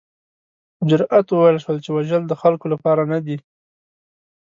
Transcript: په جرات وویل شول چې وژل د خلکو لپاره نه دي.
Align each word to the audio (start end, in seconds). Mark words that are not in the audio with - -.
په 0.75 0.83
جرات 0.89 1.27
وویل 1.29 1.57
شول 1.63 1.77
چې 1.85 1.89
وژل 1.91 2.23
د 2.27 2.33
خلکو 2.41 2.65
لپاره 2.73 3.01
نه 3.11 3.19
دي. 3.25 3.37